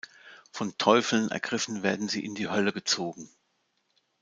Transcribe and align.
Von 0.51 0.75
Teufeln 0.79 1.29
ergriffen 1.29 1.83
werden 1.83 2.09
sie 2.09 2.25
in 2.25 2.33
die 2.33 2.49
Hölle 2.49 2.73
gezogen. 2.73 3.29